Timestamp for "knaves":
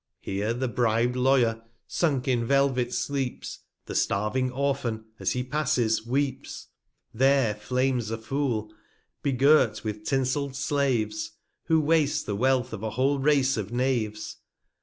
13.71-14.37